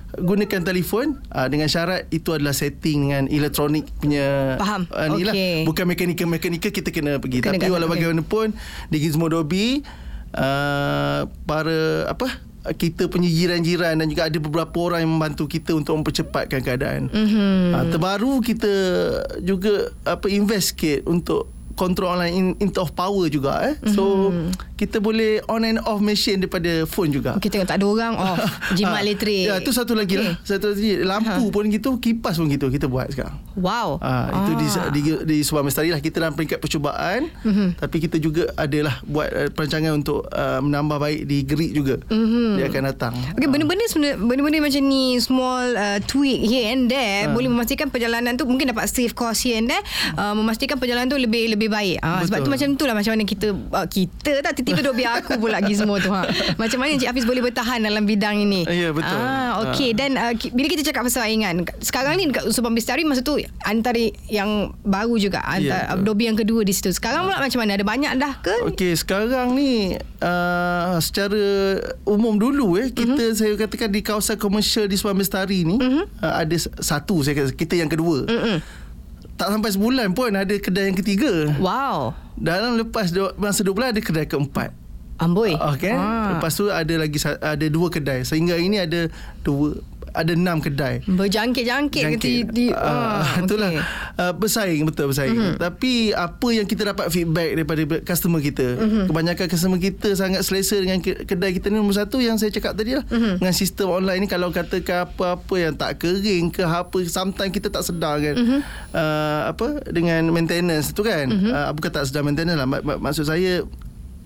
[0.09, 4.87] gunakan telefon uh, dengan syarat itu adalah setting dengan elektronik punya Faham.
[4.87, 5.35] uh, ni lah.
[5.63, 8.07] Bukan mekanikal-mekanikal kita kena pergi Kena tapi kat- walau okey.
[8.07, 8.55] bagaimanapun
[8.87, 9.83] di Gizmo Dobi
[10.33, 15.99] uh, para apa kita punya jiran-jiran dan juga ada beberapa orang yang membantu kita untuk
[16.03, 17.07] mempercepatkan keadaan.
[17.07, 17.59] Mm-hmm.
[17.71, 18.73] Uh, terbaru kita
[19.43, 23.75] juga apa invest sikit untuk control online in, into of power juga eh.
[23.93, 24.33] So
[24.73, 27.37] kita boleh on and off machine daripada phone juga.
[27.37, 28.41] Kita tengok tak ada orang off
[28.77, 29.45] jimat Ah, elektrik.
[29.45, 30.25] Ya, tu satu lagi Okey.
[30.25, 30.33] lah.
[30.41, 33.37] Satu lagi lampu pun gitu, kipas pun gitu kita buat sekarang.
[33.53, 34.01] Wow.
[34.01, 37.77] Ah, itu di di, di Subang Mestari lah kita dalam peringkat percubaan mm-hmm.
[37.77, 41.95] tapi kita juga adalah buat uh, perancangan untuk uh, menambah baik di Gerik juga.
[42.09, 42.49] Mm-hmm.
[42.57, 43.13] Dia akan datang.
[43.37, 47.33] Okay, benda-benda sebenarnya benda-benda macam ni small uh, tweak here and there Ah.
[47.33, 49.83] boleh memastikan perjalanan tu mungkin dapat save cost here and there
[50.15, 51.97] uh, memastikan perjalanan tu lebih lebih baik.
[51.99, 55.37] Uh, sebab tu macam itulah macam mana kita uh, kita tak tiba-tiba duk biar aku
[55.37, 56.23] pula gizmo tu ha.
[56.61, 58.65] Macam mana Encik Hafiz boleh bertahan dalam bidang ini?
[58.65, 59.15] Ya, betul.
[59.15, 63.21] Ah, okey dan uh, bila kita cakap pasal saingan sekarang ni dekat Subang Bistari masa
[63.21, 65.99] tu antara yang baru juga antara Ya, betul.
[65.99, 66.89] Adobe yang kedua di situ.
[66.89, 67.75] Sekarang pula macam mana?
[67.75, 68.55] Ada banyak dah ke?
[68.67, 71.41] Okey, sekarang ni uh, secara
[72.03, 73.17] umum dulu eh kita Mhm.
[73.19, 73.35] mm-hmm.
[73.35, 76.03] saya katakan di kawasan komersial di Subang Bestari ni mm-hmm.
[76.19, 78.23] uh, ada satu saya kata kita yang kedua.
[78.23, 78.57] Mm-mm.
[79.37, 81.53] Tak sampai sebulan pun ada kedai yang ketiga.
[81.61, 82.17] Wow.
[82.33, 84.73] Dalam lepas dua, masa dua bulan ada kedai keempat.
[85.17, 85.57] Amboi.
[85.77, 85.93] Okay.
[85.93, 86.37] Ah.
[86.37, 88.25] Lepas tu ada lagi ada dua kedai.
[88.25, 89.09] Sehingga ini ada
[89.41, 89.77] dua
[90.17, 91.05] ada enam kedai.
[91.05, 93.69] Berjangkit-jangkit ke di, di uh, ah, itulah
[94.17, 95.31] uh, bersaing betul bersaing.
[95.31, 95.43] Mhm.
[95.47, 95.61] Mm-hmm.
[95.61, 98.81] Tapi apa yang kita dapat feedback daripada customer kita, Mhm.
[98.81, 99.05] mm-hmm.
[99.07, 102.73] kebanyakan customer kita sangat selesa dengan ke- kedai kita ni nombor satu yang saya cakap
[102.73, 103.05] tadi lah.
[103.05, 103.13] Mhm.
[103.13, 103.33] Mm-hmm.
[103.37, 107.85] Dengan sistem online ni kalau katakan apa-apa yang tak kering ke apa sometimes kita tak
[107.85, 108.33] sedar kan.
[108.33, 108.43] Mhm.
[108.43, 108.61] Mm-hmm.
[108.91, 111.29] Uh, apa dengan maintenance tu kan.
[111.29, 111.37] Mhm.
[111.37, 111.53] Mm-hmm.
[111.53, 112.65] Uh, bukan tak sedar maintenance lah.
[112.65, 113.61] Mak- mak- maksud saya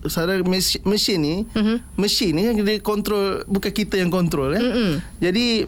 [0.02, 1.76] Secara mesin, mesin ni mm-hmm.
[1.94, 4.90] Mesin ni kan Dia kontrol Bukan kita yang kontrol kan Mm-mm.
[5.22, 5.62] Jadi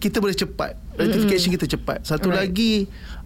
[0.00, 1.56] Kita boleh cepat Rectification mm-hmm.
[1.60, 2.44] kita cepat Satu Right.
[2.44, 2.72] lagi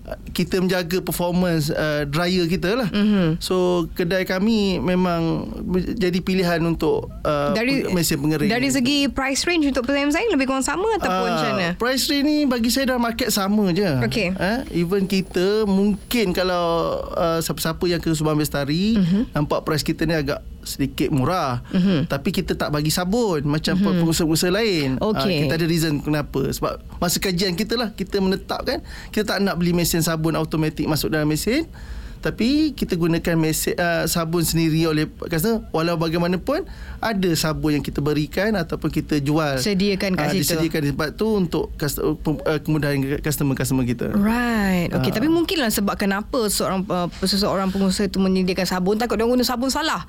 [0.05, 2.87] uh, kita menjaga performance uh, dryer kita lah.
[2.87, 3.39] Mhm.
[3.39, 5.49] So kedai kami memang
[5.95, 8.47] jadi pilihan untuk uh, dari mesin pengering.
[8.47, 11.69] Dari segi price range untuk pesaing-pesaing lebih kurang sama ataupun Ah, macam mana?
[11.75, 13.91] Price range ni bagi saya dalam market sama je.
[14.03, 14.29] Okey.
[14.35, 16.67] Eh, even kita mungkin kalau
[17.11, 19.01] uh, siapa-siapa yang ke Subang Bestari Mhm.
[19.01, 19.25] uh-huh.
[19.33, 21.63] nampak price kita ni agak sedikit murah.
[21.71, 21.77] Mhm.
[21.77, 22.01] Uh-huh.
[22.09, 24.03] Tapi kita tak bagi sabun macam uh-huh.
[24.03, 24.99] pengusaha-pengusaha lain.
[25.01, 26.41] Ah, kita ada reason kenapa.
[26.51, 28.81] Sebab masa kajian kita lah kita menetapkan
[29.13, 31.69] kita tak nak beli mesin sabun automatik masuk dalam mesin
[32.25, 36.65] tapi kita gunakan mesin uh, sabun sendiri oleh customer walau bagaimanapun
[36.97, 40.57] ada sabun yang kita berikan ataupun kita jual Sediakan kat Ah, situ.
[40.57, 42.17] disediakan di tu untuk customer,
[42.49, 44.17] uh, kemudahan customer-customer kita.
[44.17, 44.89] Right.
[44.97, 45.15] Okey, Ah.
[45.21, 49.69] tapi mungkinlah sebab kenapa seorang uh, seseorang pengusaha tu menyediakan sabun takut dia guna sabun
[49.69, 50.09] salah.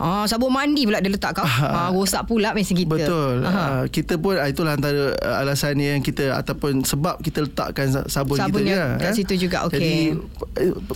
[0.00, 1.44] Ah, sabun mandi pula dia letak kau.
[1.44, 2.88] Ah, rosak pula mesin kita.
[2.88, 3.44] Betul.
[3.44, 8.08] Uh, kita pun ah, itulah antara uh, alasan yang kita ataupun sebab kita letakkan sa-
[8.08, 8.84] sabun Sabun kita je.
[8.96, 9.14] kat eh.
[9.14, 9.76] situ juga, okey.
[9.76, 9.92] Jadi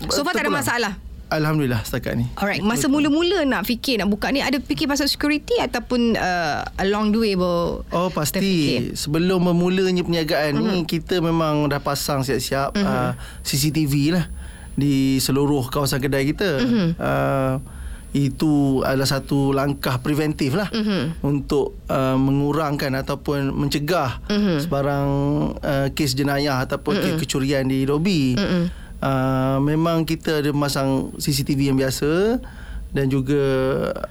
[0.08, 0.64] So far tak ada terpulang.
[0.64, 0.92] masalah?
[1.34, 2.26] Alhamdulillah setakat ni.
[2.38, 7.10] Alright, masa mula-mula nak fikir nak buka ni ada fikir pasal security ataupun uh, along
[7.10, 10.68] the way baru Oh pasti sebelum memulanya perniagaan uh-huh.
[10.68, 12.86] ni kita memang dah pasang siap-siap uh-huh.
[12.86, 14.30] uh, CCTV lah
[14.78, 16.50] di seluruh kawasan kedai kita.
[16.60, 16.88] Uh-huh.
[16.98, 17.54] Uh,
[18.14, 21.18] itu adalah satu langkah preventif lah Mhm.
[21.20, 24.62] untuk uh, mengurangkan ataupun mencegah Mhm.
[24.62, 25.08] sebarang
[25.58, 28.38] uh, kes jenayah ataupun kes kecurian di lobi.
[28.38, 28.86] Mhm.
[29.04, 32.38] Uh, memang kita ada masang CCTV yang biasa
[32.94, 33.42] dan juga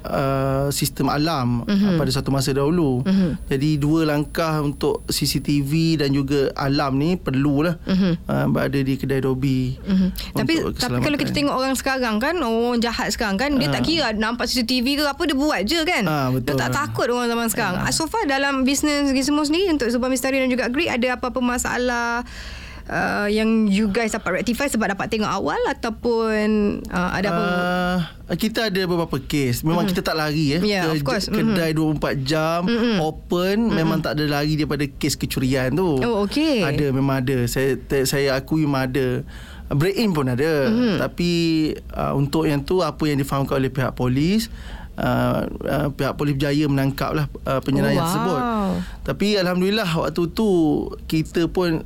[0.03, 1.95] uh, sistem alam mm-hmm.
[1.95, 2.99] pada satu masa dahulu.
[3.07, 3.31] Mm-hmm.
[3.47, 8.13] Jadi dua langkah untuk CCTV dan juga alam ni perlulah mm-hmm.
[8.27, 9.79] uh, berada di kedai Dobi.
[9.79, 10.07] Mhm.
[10.35, 13.79] Tapi tapi kalau kita tengok orang sekarang kan orang jahat sekarang kan dia Ah.
[13.79, 16.03] tak kira nampak CCTV ke apa dia buat je kan.
[16.03, 16.59] Ah, dia betul.
[16.59, 17.75] tak takut orang zaman sekarang.
[17.79, 17.89] Ah.
[17.95, 22.27] So far dalam bisnes semua sendiri untuk Subang Misteri dan juga Great ada apa-apa masalah
[22.83, 27.43] Uh, yang you guys dapat rectify sebab dapat tengok awal ataupun uh, ada apa
[28.23, 29.63] Uh, kita ada beberapa kes.
[29.63, 29.99] Memang mm-hmm.
[29.99, 30.61] kita tak lari eh.
[30.63, 31.27] Yeah, of course.
[31.27, 31.99] Kedai mm-hmm.
[31.99, 32.97] 24 jam mm-hmm.
[33.03, 33.77] open mm-hmm.
[33.77, 35.99] memang tak ada lari daripada kes kecurian tu.
[36.03, 36.63] Oh, okey.
[36.63, 37.47] Ada memang ada.
[37.47, 39.23] Saya saya akui memang ada.
[39.71, 40.71] Break in pun ada.
[40.71, 40.95] Mm-hmm.
[41.03, 41.31] Tapi
[41.95, 44.51] uh, untuk yang tu apa yang difahamkan oleh pihak polis
[44.93, 48.05] Uh, uh, pihak polis berjaya menangkap lah uh, Oh, penyeraya wow.
[48.05, 48.41] tersebut.
[49.09, 50.49] Tapi alhamdulillah waktu tu
[51.09, 51.81] kita pun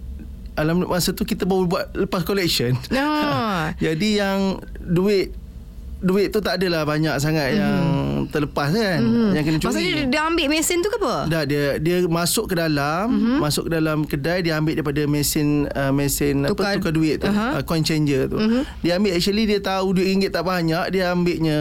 [0.57, 2.73] alhamdulillah masa tu kita baru buat lepas collection.
[2.91, 3.71] Ah.
[3.83, 5.31] Jadi yang duit
[5.97, 7.57] duit tu tak adalah banyak sangat mm.
[7.57, 7.81] yang
[8.29, 9.31] terlepas kan mm.
[9.33, 9.67] yang kena curi.
[9.73, 11.15] Maksudnya dia, dia ambil mesin tu ke apa?
[11.25, 13.37] Dah dia dia masuk ke dalam mm-hmm.
[13.41, 17.29] masuk ke dalam kedai dia ambil daripada mesin uh, mesin Tukar- apa tukar duit tu
[17.29, 17.57] Aha.
[17.57, 18.37] uh, coin changer tu.
[18.37, 18.63] Mm-hmm.
[18.85, 21.59] Dia ambil actually dia tahu duit ringgit tak banyak dia ambilnya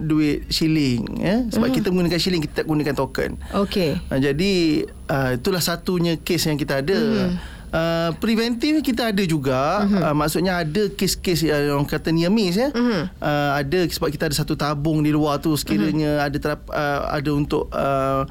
[0.00, 1.76] duit shilling ya sebab mm-hmm.
[1.76, 3.36] kita menggunakan shilling kita tak gunakan token.
[3.52, 4.00] Okey.
[4.08, 4.52] Uh, jadi
[5.12, 6.96] uh, itulah satunya kes yang kita ada.
[6.96, 7.55] Mm-hmm.
[7.66, 10.00] Uh, preventif kita ada juga mm-hmm.
[10.00, 13.18] uh, maksudnya ada kes-kes yang orang kata near miss ya Mhm.
[13.18, 16.26] uh, ada sebab kita ada satu tabung di luar tu sekiranya Mhm.
[16.30, 18.22] ada terap, uh, ada untuk uh,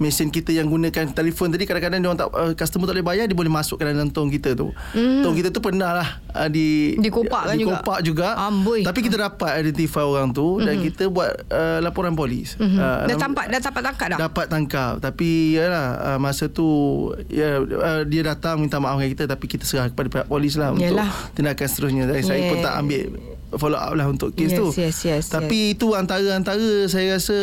[0.00, 3.24] mesin kita yang gunakan telefon tadi kadang-kadang dia orang tak uh, customer tak boleh bayar
[3.28, 4.72] dia boleh masuk ke dalam tong kita tu.
[4.96, 5.20] Mhm.
[5.20, 7.84] Tong kita tu pernah lah uh, di Dikopak kan juga?
[7.84, 8.28] dikopak juga.
[8.40, 8.80] Amboi.
[8.80, 10.64] Tapi kita dapat identify orang tu mm-hmm.
[10.64, 12.56] dan kita buat uh, laporan polis.
[12.56, 12.80] Mhm.
[12.80, 14.18] Uh, dah tampak dah dapat tangkap dah.
[14.20, 16.68] Dapat tangkap Tapi yalah uh, Masa tu
[17.28, 20.72] ya, uh, Dia datang minta maaf dengan kita Tapi kita serah kepada pihak polis lah
[20.72, 21.10] Yalah.
[21.10, 22.64] Untuk tindakan seterusnya Dan saya pun Yeah.
[22.64, 23.04] tak ambil
[23.50, 27.36] Follow up lah untuk kes Yes, tu yes, yes, Tapi itu antara-antara Saya rasa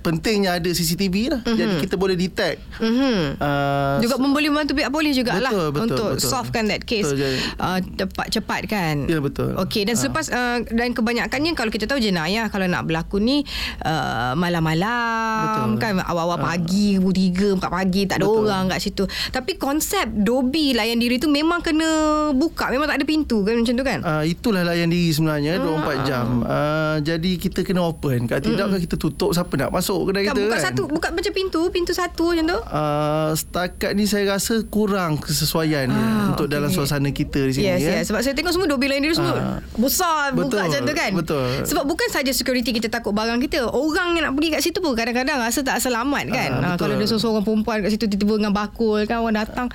[0.00, 1.58] Pentingnya ada CCTV lah mm-hmm.
[1.58, 3.36] Jadi kita boleh detect Mhm.
[3.36, 6.28] uh, juga boleh membantu pihak polis jugalah Betul, betul, untuk betul.
[6.30, 8.96] solvekan that case Betul, jadi- uh, tepat cepat kan.
[9.04, 9.52] Ya, betul.
[9.60, 13.42] Okey dan selepas uh, dan kebanyakannya kalau kita tahu jenayah kalau nak berlaku ni
[13.84, 15.82] uh, malam-malam Betul.
[15.82, 18.46] kan awal-awal pagi pukul 3 4 pagi tak ada Betul.
[18.46, 19.04] orang kat situ.
[19.30, 21.90] Tapi konsep dobi layan diri tu memang kena
[22.32, 23.98] buka memang tak ada pintu kan macam tu kan.
[24.06, 26.26] Uh, itulah layan diri sebenarnya 24 jam.
[26.46, 28.30] Uh, jadi kita kena open.
[28.30, 28.80] Kalau tidak mm.
[28.86, 30.62] kita tutup siapa nak masuk masuk kedai Kan kita buka kan.
[30.62, 32.58] satu buka macam pintu, pintu satu macam tu.
[32.62, 36.54] Uh, setakat ni saya rasa kurang kesesuaian Ah, untuk okey.
[36.54, 37.90] dalam suasana kita di sini Yes, ya.
[37.92, 38.02] yes.
[38.06, 39.58] Sebab saya tengok semua Dobi lain dia semua Ah.
[39.74, 41.10] besar buka Betul, macam tu kan.
[41.12, 41.46] betul.
[41.64, 43.66] Sebab bukan saja security kita takut barang kita.
[43.66, 46.50] Orang yang nak pergi kat situ pun kadang-kadang rasa tak selamat kan.
[46.52, 46.86] Ah, Ah, betul.
[46.86, 49.66] kalau ada seorang perempuan kat situ tiba-tiba dengan bakul kan orang datang.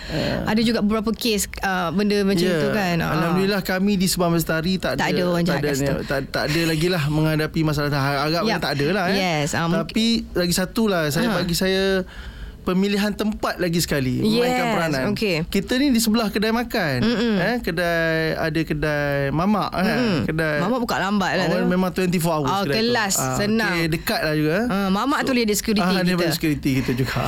[0.45, 2.95] Ada juga beberapa kes uh, benda macam Ya, itu kan.
[2.97, 3.12] Ah.
[3.12, 5.93] Alhamdulillah kami di Subang Bestari tak, Tak ada orang jahat tak kat situ.
[6.06, 8.60] tak, tak ada lagi lah menghadapi masalah harap Yap.
[8.62, 9.17] tak ada lah eh.
[9.17, 11.38] Yes, mungkin- Tapi lagi satu lah saya Ha.
[11.39, 12.04] bagi saya
[12.65, 15.04] pemilihan tempat lagi sekali memainkan Yes, peranan.
[15.12, 15.36] okey.
[15.45, 16.97] Kita ni di sebelah kedai makan.
[16.99, 17.34] Mm-mm.
[17.38, 19.86] Eh kedai ada kedai mamak kan.
[19.95, 20.17] Mm-mm.
[20.25, 21.58] Kedai Mama buka lambat lah tu.
[21.63, 23.21] memang 24 hours Oh, kedai kelas, tu.
[23.21, 23.71] Ah, senang.
[23.71, 24.58] Okay, dekat lah juga.
[24.65, 26.23] Ah, mamak tu boleh ada security ah, dia kita.
[26.23, 27.21] ada security kita juga.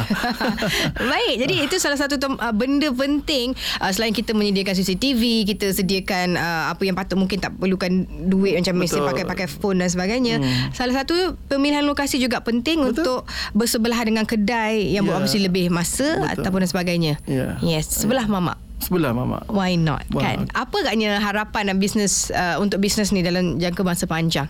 [1.12, 5.70] Baik, jadi itu salah satu tem- uh, benda penting uh, selain kita menyediakan CCTV, kita
[5.72, 7.92] sediakan uh, apa yang patut mungkin tak perlukan
[8.26, 10.40] duit macam mesti pakai-pakai phone dan sebagainya.
[10.40, 10.72] Hmm.
[10.72, 11.14] Salah satu
[11.48, 12.90] pemilihan lokasi juga penting Betul.
[12.96, 13.20] untuk
[13.54, 15.14] bersebelahan dengan kedai yang Ya.
[15.28, 16.32] Beroperasi lebih masa Betul.
[16.40, 17.14] ataupun dan sebagainya.
[17.28, 17.60] Ya.
[17.60, 18.56] Yes, sebelah mamak.
[18.78, 19.44] sebelah mamak.
[19.50, 20.38] Why not Why kan?
[20.48, 20.54] not?
[20.56, 24.46] Apa agaknya harapan dan bisnes uh, untuk bisnes ni dalam jangka masa panjang?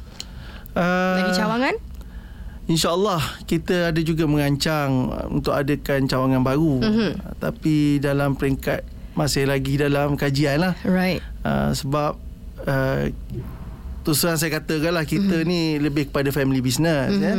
[0.75, 1.75] Uh, Lagi cawangan?
[2.67, 6.73] InsyaAllah kita ada juga merancang uh, untuk adakan cawangan baru.
[6.83, 7.09] Mhm.
[7.23, 8.83] Uh, Tapi dalam peringkat
[9.15, 10.73] masih lagi dalam kajian lah.
[10.83, 11.23] Right.
[11.47, 12.19] Uh, sebab
[12.67, 13.07] uh,
[14.03, 17.15] terus terang saya katakan lah kita ni lebih kepada family business.
[17.15, 17.23] Mhm.
[17.23, 17.35] Ya.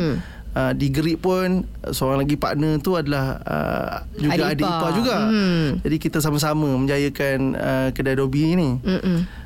[0.59, 4.75] Uh, di Gerik pun uh, seorang lagi partner tu adalah uh, juga Adik adik ipar.
[4.75, 5.15] ipar juga.
[5.23, 5.67] Mhm.
[5.79, 8.69] Jadi kita sama-sama menjayakan uh, kedai Dobi ni.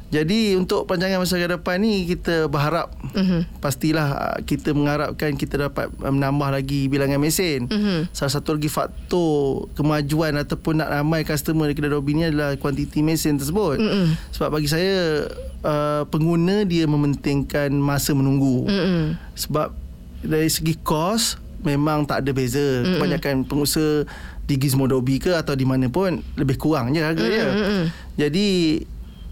[0.10, 3.58] Jadi untuk panjangan masa ke depan ni kita berharap Mhm.
[3.58, 7.65] pastilah uh, kita mengharapkan kita dapat uh, menambah lagi bilangan mesin.
[7.65, 8.10] Mhm.
[8.10, 13.02] Salah satu lagi faktor kemajuan ataupun nak ramai customer di kedai Dobi ni adalah kuantiti
[13.02, 13.78] mesin tersebut.
[13.78, 14.17] Mm-mm.
[14.32, 15.30] Sebab bagi saya
[15.62, 18.65] uh, pengguna dia mementingkan masa menunggu.
[18.65, 19.17] Mm-mm.
[19.34, 19.83] Sebab
[20.23, 22.59] dari segi kos memang tak ada beza.
[22.59, 22.97] Mm-mm.
[22.97, 24.07] Kebanyakan pengusaha
[24.43, 27.47] di Gizmo Dobi ke atau di mana pun lebih kurang je harga dia.
[27.47, 27.83] Mm-mm.
[28.19, 28.47] Jadi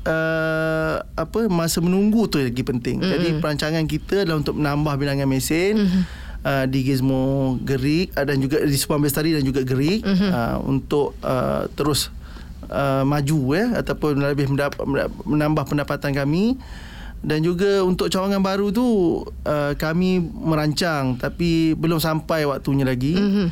[0.07, 3.03] uh, apa masa menunggu tu lagi penting.
[3.03, 3.11] Mm-mm.
[3.11, 5.75] Jadi perancangan kita adalah untuk menambah bilangan mesin.
[5.87, 6.03] Mhm.
[6.41, 10.29] Uh, di Gizmo Gerik uh, dan juga di Subang Bestari dan juga Gerik Mhm.
[10.33, 12.09] uh, untuk uh, terus
[12.65, 14.81] uh, maju ya ataupun lebih mendap-
[15.21, 16.57] menambah pendapatan kami
[17.21, 18.85] dan juga untuk cawangan baru tu
[19.45, 23.13] uh, kami merancang tapi belum sampai waktunya lagi.
[23.13, 23.47] Mhm.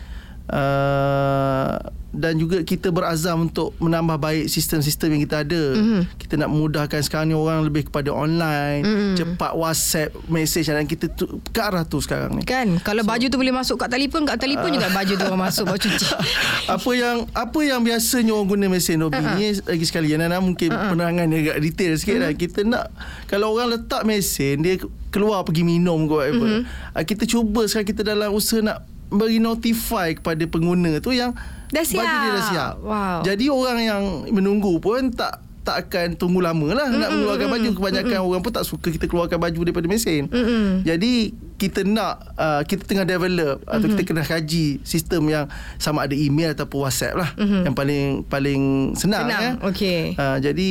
[0.50, 1.78] Uh,
[2.10, 5.64] dan juga kita berazam untuk menambah baik sistem-sistem yang kita ada.
[5.78, 6.02] Mhm.
[6.18, 9.14] Kita nak memudahkan sekarang ni orang lebih kepada online, Mhm.
[9.16, 12.44] cepat WhatsApp, message dan kita tu, ke arah tu sekarang ni.
[12.50, 15.64] Kan Kalau baju tu boleh masuk kat telefon Kat telefon juga baju tu orang masuk
[15.70, 16.08] Bawa cuci
[16.76, 19.36] apa yang apa yang biasanya orang guna mesin Dobi uh-huh.
[19.38, 20.90] ni lagi sekali Nana mungkin uh-huh.
[20.94, 22.32] penerangan dia agak detail sikit uh-huh.
[22.32, 22.86] lah kita nak
[23.30, 24.82] kalau orang letak mesin dia
[25.14, 27.04] keluar pergi minum ke whatever uh-huh.
[27.06, 31.34] kita cuba sekarang kita dalam usaha nak bagi notify kepada pengguna tu yang
[31.70, 32.50] Dah baju dia dah siap.
[32.50, 33.20] siap Wow.
[33.22, 38.20] jadi orang yang menunggu pun tak tak akan tunggu lama lah nak mengeluarkan baju kebanyakan
[38.20, 40.82] orang pun tak suka kita keluarkan baju daripada mesin Mm-mm.
[40.82, 41.14] jadi
[41.56, 43.92] kita nak uh, kita tengah develop atau Mhm.
[43.92, 47.62] kita kena kaji sistem yang sama ada email ataupun WhatsApp lah Mhm.
[47.62, 48.62] yang paling paling
[48.96, 49.52] senang, Senang, ya.
[49.62, 50.02] okey.
[50.16, 50.70] Uh, jadi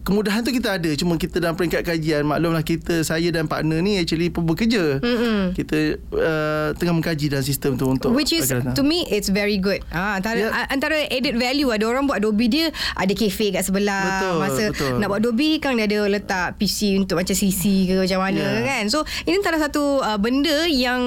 [0.00, 3.96] kemudahan tu kita ada cuma kita dalam peringkat kajian maklumlah kita saya dan partner ni
[3.96, 4.98] actually pun bekerja.
[4.98, 5.52] Mm-mm.
[5.52, 5.78] Kita
[6.10, 8.72] uh, tengah mengkaji dalam sistem tu untuk Which is datang.
[8.72, 10.52] To me It's very good ah, antara, Yeah.
[10.52, 10.66] yeah.
[10.68, 14.94] antara added value Ada orang buat Adobe dia Ada kafe kat sebelah Betul, Masa betul.
[14.96, 18.62] nak buat Adobe Kan dia ada letak PC Untuk macam CC ke Macam mana Yeah.
[18.62, 21.02] kan So ini antara satu uh, Benda yang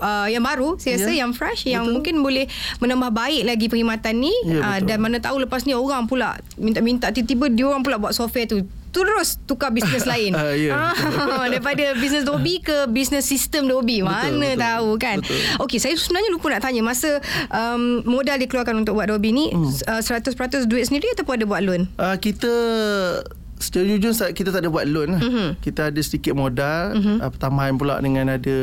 [0.00, 1.20] Uh, yang baru saya rasa Ya.
[1.20, 1.92] yang fresh yang Betul.
[1.92, 2.44] mungkin boleh
[2.78, 4.86] menambah baik lagi perkhidmatan ni Ya, uh, betul.
[4.86, 8.62] dan mana tahu lepas ni orang pula minta-minta tiba-tiba dia orang pula buat software tu
[8.88, 10.94] terus tukar bisnes lain Ah, ya, Ah,
[11.52, 14.56] daripada bisnes Dobi ke bisnes sistem Dobi mana betul.
[14.56, 15.38] tahu kan Betul.
[15.60, 19.84] Okey, saya sebenarnya lupa nak tanya masa um, modal dikeluarkan untuk buat Adobe ni hmm.
[19.84, 20.32] uh, 100%
[20.64, 21.90] duit sendiri ataupun ada buat loan?
[21.94, 22.52] Uh, kita
[23.58, 25.18] secara jujur kita tak ada buat loan.
[25.18, 25.46] Mhm.
[25.58, 27.14] Kita ada sedikit modal, Mhm.
[27.18, 28.58] uh, tambahan pula dengan ada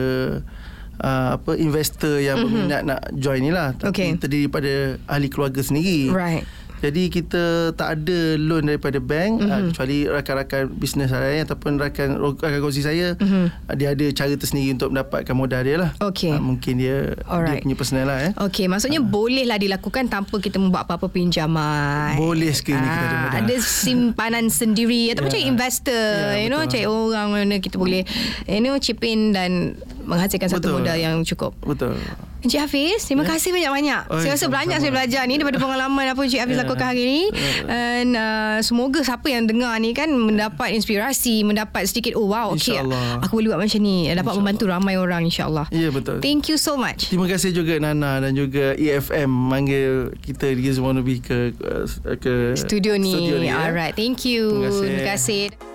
[0.98, 3.74] uh, apa investor yang berminat nak join ni lah.
[3.74, 4.10] Tapi Okey.
[4.18, 4.74] terdiri pada
[5.06, 6.10] ahli keluarga sendiri.
[6.10, 6.46] Right.
[6.76, 9.48] Jadi kita tak ada loan daripada bank Mhm.
[9.48, 13.48] uh, kecuali rakan-rakan bisnes saya ataupun rakan rakan kongsi saya Mhm.
[13.64, 15.92] uh, dia ada cara tersendiri untuk mendapatkan modal dia lah.
[15.98, 16.30] Okey.
[16.30, 17.58] Uh, mungkin dia Alright.
[17.58, 18.32] dia punya personal lah eh.
[18.38, 19.08] Okey, maksudnya uh.
[19.08, 22.16] bolehlah dilakukan tanpa kita membuat apa-apa pinjaman.
[22.16, 23.40] Boleh sekali kita ada Ah, modal.
[23.40, 25.34] Ada simpanan sendiri ataupun Ya.
[25.34, 26.74] cari investor, Ya, you know, betul.
[26.76, 28.04] cari orang mana kita boleh
[28.46, 30.76] you know chip in dan menghasilkan satu Betul.
[30.80, 31.52] modal yang cukup.
[31.62, 31.98] Betul.
[32.46, 34.02] Encik Hafiz, terima kasih banyak-banyak.
[34.06, 36.62] Oh, saya rasa banyak saya belajar ni daripada pengalaman apa Encik Hafiz Ya.
[36.62, 37.22] lakukan hari ni.
[37.66, 42.78] Dan uh, semoga siapa yang dengar ni kan mendapat inspirasi, mendapat sedikit oh wow, okey.
[42.78, 43.26] InsyaAllah.
[43.26, 45.66] Aku boleh buat macam ni, dapat membantu ramai orang insya-Allah.
[45.74, 46.22] Ya betul.
[46.22, 47.10] Thank you so much.
[47.10, 51.50] Terima kasih juga Nana dan juga EFM manggil kita di Semua Nabi ke
[52.22, 53.10] ke Studio ni.
[53.10, 53.58] Studio ni ya.
[53.58, 54.54] Alright, thank you.
[54.54, 54.86] Terima kasih.
[54.86, 55.75] Terima kasih.